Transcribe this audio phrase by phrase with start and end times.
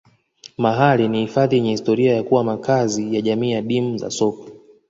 [0.57, 4.53] mahale ni hifadhi yenye historia ya kuwa makazi ya jamii adimu za sokwe